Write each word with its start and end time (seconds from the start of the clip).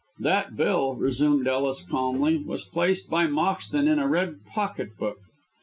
"That 0.17 0.55
bill," 0.55 0.95
resumed 0.95 1.47
Ellis, 1.47 1.83
calmly, 1.87 2.39
"was 2.39 2.65
placed 2.65 3.07
by 3.07 3.27
Moxton 3.27 3.87
in 3.87 3.99
a 3.99 4.07
red 4.07 4.43
pocket 4.47 4.97
book." 4.97 5.19